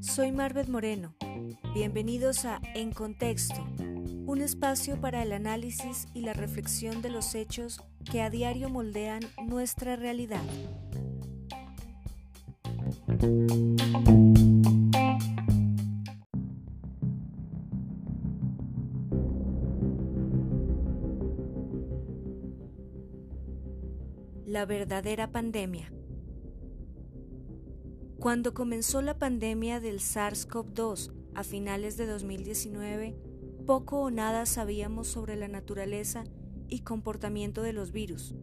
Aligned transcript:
Soy 0.00 0.32
Marvet 0.32 0.68
Moreno. 0.68 1.14
Bienvenidos 1.74 2.44
a 2.46 2.60
En 2.74 2.90
Contexto, 2.92 3.62
un 4.26 4.40
espacio 4.40 5.00
para 5.00 5.22
el 5.22 5.32
análisis 5.32 6.08
y 6.14 6.22
la 6.22 6.32
reflexión 6.32 7.02
de 7.02 7.10
los 7.10 7.34
hechos 7.34 7.82
que 8.10 8.22
a 8.22 8.30
diario 8.30 8.70
moldean 8.70 9.20
nuestra 9.46 9.96
realidad. 9.96 10.42
La 24.50 24.66
verdadera 24.66 25.30
pandemia. 25.30 25.92
Cuando 28.18 28.52
comenzó 28.52 29.00
la 29.00 29.16
pandemia 29.16 29.78
del 29.78 30.00
SARS-CoV-2 30.00 31.12
a 31.36 31.44
finales 31.44 31.96
de 31.96 32.06
2019, 32.06 33.16
poco 33.64 34.00
o 34.00 34.10
nada 34.10 34.46
sabíamos 34.46 35.06
sobre 35.06 35.36
la 35.36 35.46
naturaleza 35.46 36.24
y 36.66 36.80
comportamiento 36.80 37.62
de 37.62 37.74
los 37.74 37.92
virus. 37.92 38.34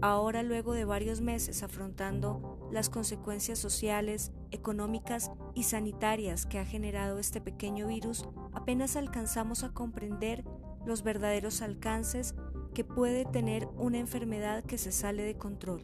Ahora, 0.00 0.42
luego 0.42 0.72
de 0.72 0.84
varios 0.84 1.20
meses 1.20 1.62
afrontando 1.62 2.68
las 2.72 2.90
consecuencias 2.90 3.60
sociales, 3.60 4.32
económicas 4.50 5.30
y 5.54 5.62
sanitarias 5.62 6.44
que 6.44 6.58
ha 6.58 6.66
generado 6.66 7.20
este 7.20 7.40
pequeño 7.40 7.86
virus, 7.86 8.26
apenas 8.52 8.96
alcanzamos 8.96 9.62
a 9.62 9.72
comprender 9.72 10.44
los 10.84 11.04
verdaderos 11.04 11.62
alcances 11.62 12.34
que 12.74 12.84
puede 12.84 13.24
tener 13.24 13.66
una 13.78 13.98
enfermedad 13.98 14.64
que 14.64 14.76
se 14.76 14.92
sale 14.92 15.22
de 15.22 15.38
control. 15.38 15.82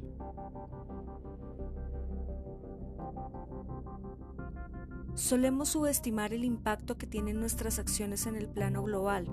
Solemos 5.15 5.71
subestimar 5.71 6.33
el 6.33 6.45
impacto 6.45 6.99
que 6.99 7.07
tienen 7.07 7.39
nuestras 7.39 7.79
acciones 7.79 8.27
en 8.27 8.37
el 8.37 8.49
plano 8.49 8.83
global. 8.83 9.29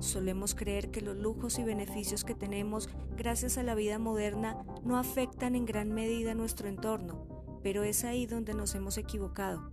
Solemos 0.00 0.54
creer 0.54 0.90
que 0.90 1.00
los 1.00 1.16
lujos 1.16 1.58
y 1.58 1.64
beneficios 1.64 2.24
que 2.24 2.34
tenemos 2.34 2.88
gracias 3.16 3.58
a 3.58 3.62
la 3.62 3.74
vida 3.74 3.98
moderna 3.98 4.64
no 4.84 4.98
afectan 4.98 5.54
en 5.54 5.64
gran 5.64 5.92
medida 5.92 6.34
nuestro 6.34 6.68
entorno, 6.68 7.26
pero 7.62 7.82
es 7.82 8.04
ahí 8.04 8.26
donde 8.26 8.54
nos 8.54 8.74
hemos 8.74 8.98
equivocado. 8.98 9.70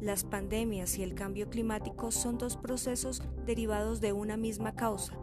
Las 0.00 0.24
pandemias 0.24 0.98
y 0.98 1.02
el 1.02 1.14
cambio 1.14 1.50
climático 1.50 2.10
son 2.10 2.38
dos 2.38 2.56
procesos 2.56 3.22
derivados 3.44 4.00
de 4.00 4.12
una 4.12 4.36
misma 4.36 4.74
causa, 4.74 5.18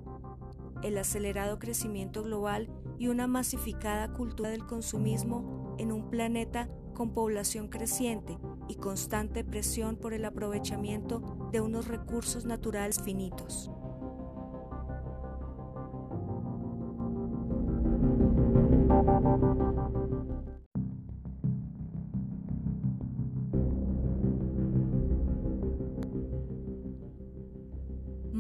el 0.84 0.98
acelerado 0.98 1.60
crecimiento 1.60 2.24
global 2.24 2.70
y 2.98 3.08
una 3.08 3.28
masificada 3.28 4.12
cultura 4.14 4.50
del 4.50 4.66
consumismo 4.66 5.76
en 5.80 5.92
un 5.92 6.10
planeta 6.10 6.70
con 6.94 7.14
población 7.14 7.68
creciente 7.68 8.38
y 8.68 8.76
constante 8.76 9.44
presión 9.44 9.98
por 9.98 10.14
el 10.14 10.26
aprovechamiento 10.26 11.50
de 11.52 11.62
unos 11.62 11.88
recursos 11.88 12.46
naturales 12.46 13.02
finitos. 13.02 13.70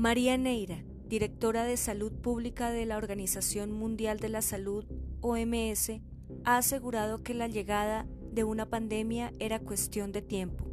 María 0.06 0.38
Neira, 0.38 0.84
directora 1.08 1.64
de 1.64 1.78
Salud 1.78 2.12
Pública 2.12 2.72
de 2.72 2.86
la 2.86 2.98
Organización 2.98 3.72
Mundial 3.72 4.20
de 4.20 4.30
la 4.30 4.42
Salud, 4.42 4.86
OMS, 5.22 6.02
ha 6.44 6.58
asegurado 6.58 7.24
que 7.24 7.34
la 7.34 7.48
llegada 7.48 8.08
de 8.32 8.44
una 8.44 8.70
pandemia 8.70 9.32
era 9.40 9.60
cuestión 9.60 10.12
de 10.12 10.22
tiempo, 10.22 10.66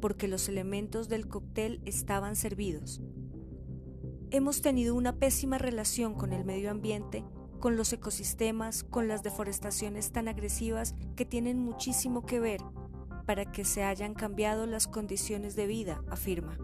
porque 0.00 0.28
los 0.28 0.48
elementos 0.48 1.08
del 1.08 1.26
cóctel 1.26 1.80
estaban 1.84 2.36
servidos. 2.36 3.00
Hemos 4.30 4.62
tenido 4.62 4.94
una 4.94 5.16
pésima 5.16 5.58
relación 5.58 6.14
con 6.14 6.32
el 6.32 6.44
medio 6.44 6.70
ambiente, 6.70 7.24
con 7.58 7.76
los 7.76 7.92
ecosistemas, 7.92 8.84
con 8.84 9.08
las 9.08 9.22
deforestaciones 9.22 10.12
tan 10.12 10.28
agresivas 10.28 10.94
que 11.16 11.24
tienen 11.24 11.58
muchísimo 11.58 12.24
que 12.26 12.40
ver 12.40 12.60
para 13.26 13.50
que 13.50 13.64
se 13.64 13.84
hayan 13.84 14.14
cambiado 14.14 14.66
las 14.66 14.86
condiciones 14.86 15.54
de 15.54 15.66
vida, 15.66 16.02
afirma. 16.10 16.58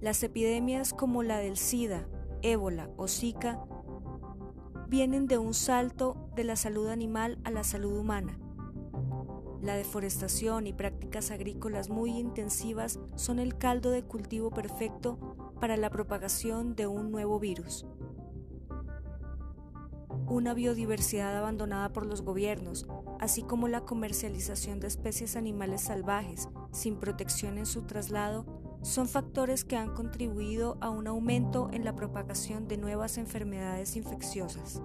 Las 0.00 0.22
epidemias 0.22 0.94
como 0.94 1.22
la 1.22 1.36
del 1.38 1.58
SIDA, 1.58 2.08
ébola 2.40 2.88
o 2.96 3.06
Zika 3.06 3.62
vienen 4.88 5.26
de 5.26 5.36
un 5.36 5.52
salto 5.52 6.30
de 6.34 6.44
la 6.44 6.56
salud 6.56 6.88
animal 6.88 7.38
a 7.44 7.50
la 7.50 7.64
salud 7.64 7.98
humana. 7.98 8.38
La 9.60 9.74
deforestación 9.74 10.66
y 10.66 10.72
prácticas 10.72 11.30
agrícolas 11.30 11.90
muy 11.90 12.12
intensivas 12.12 12.98
son 13.14 13.38
el 13.38 13.58
caldo 13.58 13.90
de 13.90 14.02
cultivo 14.02 14.50
perfecto 14.50 15.36
para 15.60 15.76
la 15.76 15.90
propagación 15.90 16.74
de 16.74 16.86
un 16.86 17.10
nuevo 17.10 17.38
virus. 17.38 17.86
Una 20.26 20.54
biodiversidad 20.54 21.36
abandonada 21.36 21.92
por 21.92 22.06
los 22.06 22.22
gobiernos, 22.22 22.86
así 23.18 23.42
como 23.42 23.68
la 23.68 23.82
comercialización 23.82 24.80
de 24.80 24.86
especies 24.86 25.36
animales 25.36 25.82
salvajes 25.82 26.48
sin 26.72 26.96
protección 26.96 27.58
en 27.58 27.66
su 27.66 27.82
traslado, 27.82 28.59
son 28.82 29.08
factores 29.08 29.64
que 29.64 29.76
han 29.76 29.94
contribuido 29.94 30.78
a 30.80 30.90
un 30.90 31.06
aumento 31.06 31.68
en 31.72 31.84
la 31.84 31.94
propagación 31.94 32.68
de 32.68 32.78
nuevas 32.78 33.18
enfermedades 33.18 33.96
infecciosas. 33.96 34.82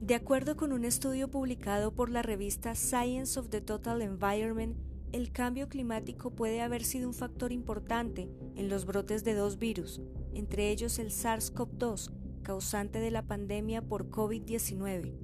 De 0.00 0.14
acuerdo 0.14 0.56
con 0.56 0.72
un 0.72 0.86
estudio 0.86 1.28
publicado 1.28 1.94
por 1.94 2.08
la 2.08 2.22
revista 2.22 2.74
Science 2.74 3.38
of 3.38 3.50
the 3.50 3.60
Total 3.60 4.00
Environment, 4.00 4.74
el 5.12 5.32
cambio 5.32 5.68
climático 5.68 6.30
puede 6.30 6.60
haber 6.60 6.84
sido 6.84 7.08
un 7.08 7.14
factor 7.14 7.52
importante 7.52 8.28
en 8.56 8.68
los 8.68 8.84
brotes 8.84 9.24
de 9.24 9.34
dos 9.34 9.58
virus, 9.58 10.02
entre 10.34 10.70
ellos 10.70 10.98
el 10.98 11.10
SARS-CoV-2, 11.10 12.12
causante 12.42 13.00
de 13.00 13.10
la 13.10 13.22
pandemia 13.22 13.82
por 13.82 14.10
COVID-19. 14.10 15.14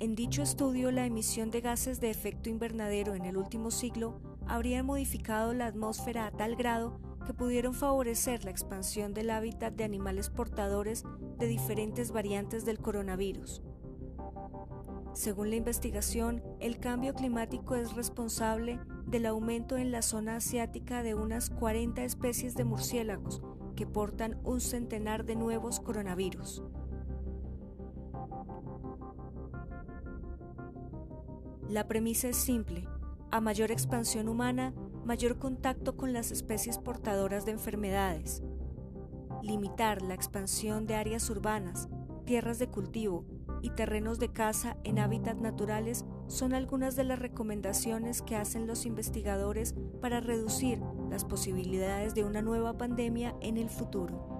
En 0.00 0.14
dicho 0.14 0.42
estudio, 0.42 0.90
la 0.92 1.06
emisión 1.06 1.50
de 1.50 1.60
gases 1.60 2.00
de 2.00 2.10
efecto 2.10 2.48
invernadero 2.48 3.14
en 3.14 3.24
el 3.24 3.36
último 3.36 3.70
siglo 3.70 4.20
habría 4.46 4.82
modificado 4.82 5.52
la 5.52 5.66
atmósfera 5.66 6.26
a 6.26 6.30
tal 6.30 6.56
grado 6.56 7.00
que 7.26 7.34
pudieron 7.34 7.74
favorecer 7.74 8.44
la 8.44 8.50
expansión 8.50 9.12
del 9.12 9.30
hábitat 9.30 9.74
de 9.74 9.84
animales 9.84 10.30
portadores 10.30 11.04
de 11.38 11.46
diferentes 11.46 12.10
variantes 12.12 12.64
del 12.64 12.78
coronavirus. 12.78 13.62
Según 15.18 15.50
la 15.50 15.56
investigación, 15.56 16.44
el 16.60 16.78
cambio 16.78 17.12
climático 17.12 17.74
es 17.74 17.96
responsable 17.96 18.78
del 19.04 19.26
aumento 19.26 19.76
en 19.76 19.90
la 19.90 20.00
zona 20.00 20.36
asiática 20.36 21.02
de 21.02 21.16
unas 21.16 21.50
40 21.50 22.04
especies 22.04 22.54
de 22.54 22.62
murciélagos 22.62 23.42
que 23.74 23.84
portan 23.84 24.38
un 24.44 24.60
centenar 24.60 25.24
de 25.24 25.34
nuevos 25.34 25.80
coronavirus. 25.80 26.62
La 31.68 31.88
premisa 31.88 32.28
es 32.28 32.36
simple. 32.36 32.86
A 33.32 33.40
mayor 33.40 33.72
expansión 33.72 34.28
humana, 34.28 34.72
mayor 35.04 35.40
contacto 35.40 35.96
con 35.96 36.12
las 36.12 36.30
especies 36.30 36.78
portadoras 36.78 37.44
de 37.44 37.50
enfermedades. 37.50 38.44
Limitar 39.42 40.00
la 40.00 40.14
expansión 40.14 40.86
de 40.86 40.94
áreas 40.94 41.28
urbanas, 41.28 41.88
tierras 42.24 42.60
de 42.60 42.68
cultivo 42.68 43.24
y 43.62 43.70
terrenos 43.70 44.18
de 44.18 44.32
caza 44.32 44.76
en 44.84 44.98
hábitats 44.98 45.40
naturales 45.40 46.04
son 46.26 46.54
algunas 46.54 46.96
de 46.96 47.04
las 47.04 47.18
recomendaciones 47.18 48.22
que 48.22 48.36
hacen 48.36 48.66
los 48.66 48.86
investigadores 48.86 49.74
para 50.00 50.20
reducir 50.20 50.80
las 51.10 51.24
posibilidades 51.24 52.14
de 52.14 52.24
una 52.24 52.42
nueva 52.42 52.76
pandemia 52.76 53.34
en 53.40 53.56
el 53.56 53.70
futuro. 53.70 54.38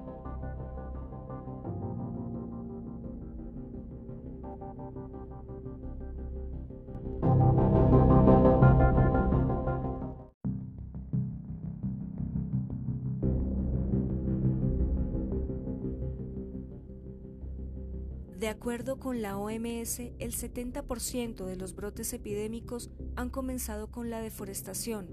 De 18.48 18.52
acuerdo 18.52 18.98
con 18.98 19.20
la 19.20 19.36
OMS, 19.36 19.98
el 19.98 20.32
70% 20.32 21.44
de 21.44 21.56
los 21.56 21.74
brotes 21.74 22.14
epidémicos 22.14 22.90
han 23.14 23.28
comenzado 23.28 23.90
con 23.90 24.08
la 24.08 24.22
deforestación. 24.22 25.06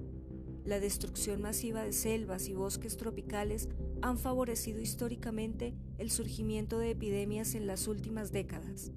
La 0.63 0.79
destrucción 0.79 1.41
masiva 1.41 1.83
de 1.83 1.91
selvas 1.91 2.47
y 2.47 2.53
bosques 2.53 2.95
tropicales 2.95 3.67
han 4.01 4.17
favorecido 4.17 4.79
históricamente 4.79 5.75
el 5.97 6.11
surgimiento 6.11 6.79
de 6.79 6.91
epidemias 6.91 7.55
en 7.55 7.67
las 7.67 7.89
últimas 7.89 8.31
décadas. 8.31 8.93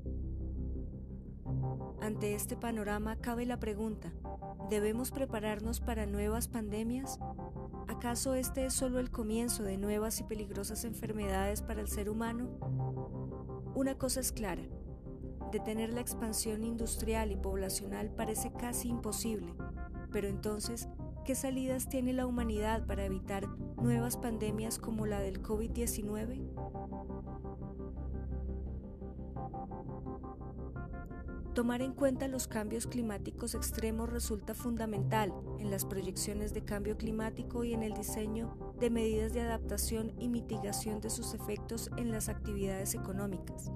Ante 2.00 2.36
este 2.36 2.56
panorama 2.56 3.16
cabe 3.16 3.44
la 3.44 3.58
pregunta, 3.58 4.12
¿debemos 4.70 5.10
prepararnos 5.10 5.80
para 5.80 6.06
nuevas 6.06 6.46
pandemias? 6.46 7.18
¿Acaso 7.88 8.34
este 8.34 8.66
es 8.66 8.72
solo 8.72 9.00
el 9.00 9.10
comienzo 9.10 9.64
de 9.64 9.78
nuevas 9.78 10.20
y 10.20 10.22
peligrosas 10.22 10.84
enfermedades 10.84 11.60
para 11.60 11.80
el 11.80 11.88
ser 11.88 12.08
humano? 12.08 13.57
Una 13.78 13.94
cosa 13.96 14.18
es 14.18 14.32
clara, 14.32 14.64
detener 15.52 15.92
la 15.92 16.00
expansión 16.00 16.64
industrial 16.64 17.30
y 17.30 17.36
poblacional 17.36 18.10
parece 18.10 18.52
casi 18.52 18.88
imposible, 18.88 19.54
pero 20.10 20.26
entonces, 20.26 20.88
¿qué 21.24 21.36
salidas 21.36 21.88
tiene 21.88 22.12
la 22.12 22.26
humanidad 22.26 22.84
para 22.86 23.04
evitar 23.04 23.46
nuevas 23.80 24.16
pandemias 24.16 24.80
como 24.80 25.06
la 25.06 25.20
del 25.20 25.40
COVID-19? 25.40 26.67
Tomar 31.54 31.82
en 31.82 31.92
cuenta 31.92 32.28
los 32.28 32.46
cambios 32.46 32.86
climáticos 32.86 33.54
extremos 33.54 34.08
resulta 34.08 34.54
fundamental 34.54 35.32
en 35.58 35.70
las 35.70 35.84
proyecciones 35.84 36.54
de 36.54 36.64
cambio 36.64 36.96
climático 36.96 37.64
y 37.64 37.74
en 37.74 37.82
el 37.82 37.94
diseño 37.94 38.56
de 38.78 38.90
medidas 38.90 39.32
de 39.32 39.40
adaptación 39.40 40.12
y 40.18 40.28
mitigación 40.28 41.00
de 41.00 41.10
sus 41.10 41.34
efectos 41.34 41.90
en 41.96 42.12
las 42.12 42.28
actividades 42.28 42.94
económicas. 42.94 43.72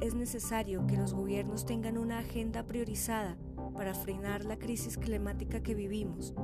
Es 0.00 0.14
necesario 0.14 0.86
que 0.86 0.96
los 0.96 1.14
gobiernos 1.14 1.64
tengan 1.64 1.96
una 1.96 2.18
agenda 2.18 2.64
priorizada 2.64 3.38
para 3.76 3.94
frenar 3.94 4.44
la 4.44 4.58
crisis 4.58 4.98
climática 4.98 5.62
que 5.62 5.74
vivimos, 5.74 6.34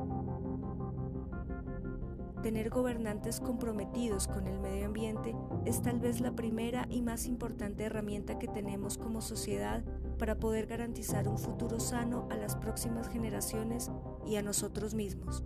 Tener 2.43 2.71
gobernantes 2.71 3.39
comprometidos 3.39 4.27
con 4.27 4.49
el 4.49 4.59
medio 4.59 4.87
ambiente 4.87 5.37
es 5.65 5.81
tal 5.81 6.01
vez 6.01 6.21
la 6.21 6.33
primera 6.33 6.87
y 6.91 7.01
más 7.01 7.27
importante 7.27 7.85
herramienta 7.85 8.37
que 8.37 8.49
tenemos 8.49 8.99
como 8.99 9.21
sociedad 9.21 9.85
para 10.19 10.41
poder 10.41 10.67
garantizar 10.67 11.29
un 11.29 11.39
futuro 11.39 11.79
sano 11.79 12.27
a 12.33 12.37
las 12.37 12.57
próximas 12.57 13.09
generaciones 13.09 13.93
y 14.27 14.37
a 14.37 14.43
nosotros 14.43 14.93
mismos. 14.95 15.45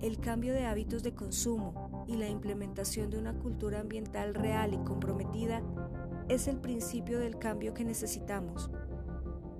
El 0.00 0.20
cambio 0.20 0.52
de 0.52 0.66
hábitos 0.66 1.02
de 1.02 1.14
consumo 1.14 2.04
y 2.06 2.16
la 2.16 2.28
implementación 2.28 3.10
de 3.10 3.18
una 3.18 3.34
cultura 3.34 3.80
ambiental 3.80 4.34
real 4.34 4.72
y 4.72 4.78
comprometida 4.78 5.62
es 6.28 6.46
el 6.46 6.58
principio 6.58 7.18
del 7.18 7.38
cambio 7.38 7.74
que 7.74 7.84
necesitamos. 7.84 8.70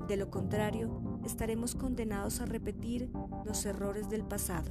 De 0.07 0.17
lo 0.17 0.31
contrario, 0.31 1.01
estaremos 1.25 1.75
condenados 1.75 2.41
a 2.41 2.47
repetir 2.47 3.11
los 3.45 3.65
errores 3.67 4.09
del 4.09 4.25
pasado. 4.25 4.71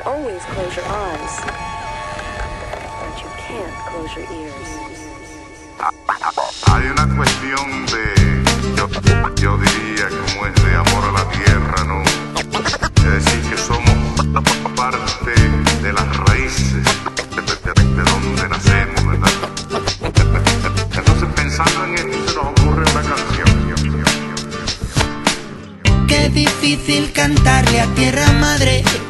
Can 0.00 0.12
always 0.14 0.42
close 0.44 0.76
your 0.76 0.84
eyes, 0.86 1.40
but 3.00 3.22
you 3.22 3.28
can't 3.36 3.74
close 3.86 4.14
your 4.16 4.32
ears. 4.32 4.80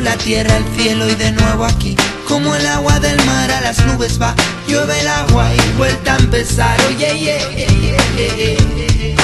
la 0.00 0.16
tierra, 0.16 0.56
el 0.56 0.64
cielo 0.76 1.08
y 1.08 1.14
de 1.14 1.32
nuevo 1.32 1.64
aquí. 1.64 1.96
Como 2.28 2.54
el 2.54 2.66
agua 2.66 2.98
del 3.00 3.16
mar 3.24 3.50
a 3.50 3.60
las 3.60 3.84
nubes 3.86 4.20
va, 4.20 4.34
llueve 4.66 5.00
el 5.00 5.08
agua 5.08 5.50
y 5.54 5.76
vuelta 5.76 6.14
a 6.14 6.18
empezar. 6.18 6.76
Oye, 6.88 7.18
yeah, 7.18 7.38
yeah, 7.50 7.68
yeah, 8.16 8.36
yeah. 8.36 9.16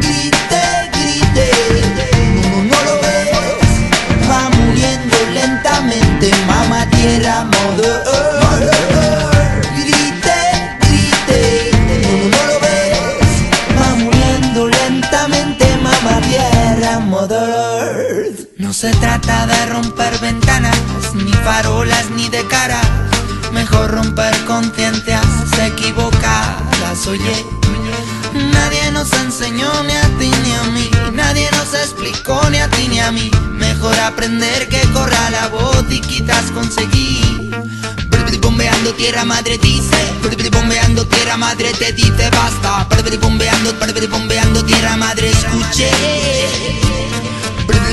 Grite, 0.00 0.64
grite, 0.92 1.50
no, 2.42 2.64
no 2.64 2.78
lo 2.86 2.94
va 4.28 4.50
muriendo 4.50 5.16
lentamente, 5.34 6.30
mamá 6.46 6.88
tierra, 6.90 7.44
mother 7.44 9.15
Mejor 33.12 33.94
aprender 34.00 34.68
que 34.68 34.80
corra 34.92 35.30
la 35.30 35.46
voz 35.46 35.84
y 35.90 36.00
quizás 36.00 36.50
conseguir. 36.50 37.54
Bombeando 38.40 38.94
tierra 38.94 39.24
madre 39.24 39.58
dice, 39.58 39.96
bombeando 40.50 41.06
tierra 41.06 41.36
madre 41.36 41.72
te 41.78 41.92
dice 41.92 42.30
basta. 42.30 42.88
Bombeando, 43.20 43.74
bombeando 44.10 44.64
tierra 44.64 44.96
madre 44.96 45.30
escuche. 45.30 45.88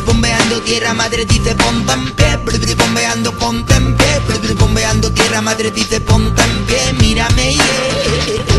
Bombeando 0.06 0.62
tierra 0.62 0.94
madre 0.96 1.26
dice 1.26 1.56
ponte 1.56 1.94
en 1.94 2.16
pie 2.16 2.76
Bombeando 2.76 3.32
ponte 3.38 3.74
en 3.76 3.96
pie 3.96 4.20
Bombeando 4.60 5.12
tierra 5.12 5.42
madre 5.42 5.72
dice 5.72 6.02
ponte 6.02 6.42
en 6.42 6.66
pie 6.66 6.94
Mírame 7.00 7.54
yeah. 7.54 8.53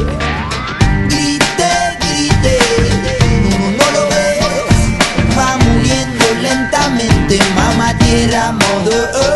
the 8.82 8.90
earth. 8.90 9.33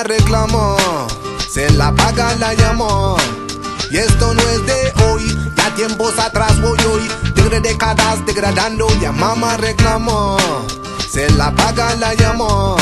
Reclamó, 0.00 0.76
se 1.48 1.70
la 1.70 1.92
paga 1.92 2.34
la 2.36 2.54
llamó. 2.54 3.16
Y 3.90 3.98
esto 3.98 4.32
no 4.32 4.40
es 4.40 4.66
de 4.66 4.92
hoy, 5.04 5.52
ya 5.54 5.74
tiempos 5.74 6.18
atrás 6.18 6.60
voy 6.60 6.78
hoy. 6.90 7.08
Tigre 7.34 7.60
décadas 7.60 8.24
degradando, 8.24 8.86
ya 9.00 9.12
mamá 9.12 9.58
reclamó. 9.58 10.38
Se 11.10 11.28
la 11.30 11.54
paga 11.54 11.94
la 11.96 12.14
llamó. 12.14 12.76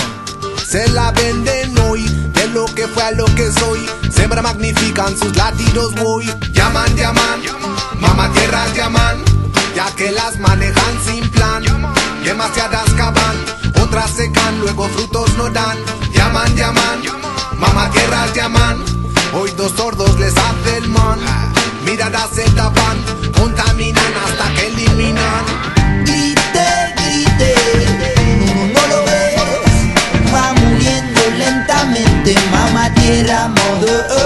Se 0.65 0.89
la 0.91 1.11
venden 1.11 1.77
hoy, 1.81 2.07
de 2.07 2.47
lo 2.49 2.65
que 2.67 2.87
fue 2.87 3.03
a 3.03 3.11
lo 3.11 3.25
que 3.35 3.51
soy. 3.51 3.81
Siempre 4.15 4.41
magnifican 4.41 5.19
sus 5.19 5.37
latidos 5.37 5.93
voy. 5.97 6.27
Llaman, 6.53 6.95
llaman, 6.97 7.41
mamá 7.99 8.31
tierras 8.33 8.73
llaman. 8.77 9.17
Ya 9.75 9.87
que 9.97 10.13
las 10.13 10.39
manejan 10.39 10.95
sin 11.05 11.29
plan. 11.31 11.65
Demasiadas 12.25 12.89
caban, 12.97 13.37
otras 13.83 14.11
secan, 14.13 14.61
luego 14.61 14.89
frutos 14.91 15.35
no 15.37 15.51
dan. 15.51 15.77
Llaman, 16.21 16.55
llaman, 16.55 17.01
mamá 17.59 17.91
tierras 17.93 18.35
llaman. 18.35 18.85
Hoy 19.33 19.51
dos 19.57 19.73
sordos 19.73 20.21
les 20.21 20.35
hace 20.37 20.77
el 20.77 20.89
man. 20.91 21.19
Miradas 21.87 22.29
se 22.35 22.43
tapan, 22.51 22.99
contaminan 23.39 24.13
hasta 24.23 24.53
que 24.55 24.67
eliminan. 24.67 25.45
Grite, 26.05 26.69
grite, 26.99 27.55
no, 28.45 28.55
no 28.67 28.87
lo 28.89 29.05
ves, 29.07 30.35
va 30.35 30.53
muriendo 30.61 31.21
lentamente, 31.39 32.35
mamá 32.53 32.93
tierra 32.93 33.49
mother. 33.49 34.20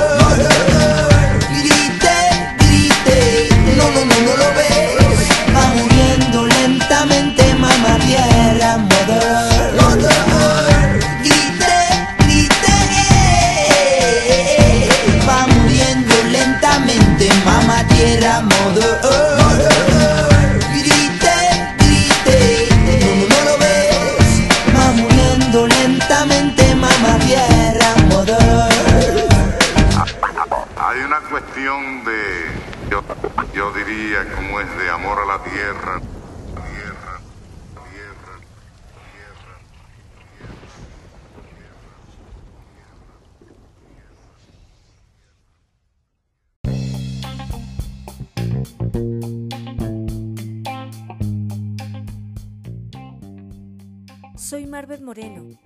Soy 54.44 54.66
Marvet 54.66 55.00
Moreno. 55.00 55.58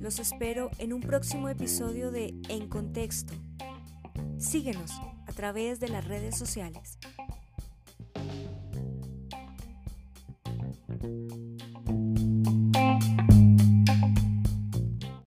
Los 0.00 0.18
espero 0.18 0.70
en 0.78 0.94
un 0.94 1.02
próximo 1.02 1.50
episodio 1.50 2.10
de 2.10 2.34
En 2.48 2.70
Contexto. 2.70 3.34
Síguenos 4.38 4.92
a 5.26 5.32
través 5.34 5.78
de 5.78 5.90
las 5.90 6.06
redes 6.06 6.34
sociales. 6.34 6.98